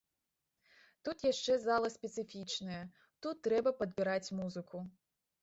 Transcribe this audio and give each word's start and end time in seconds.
Тут 1.09 1.17
яшчэ 1.31 1.57
зала 1.65 1.91
спецыфічная, 1.97 2.81
тут 3.27 3.35
трэба 3.51 3.75
падбіраць 3.83 4.33
музыку. 4.41 4.77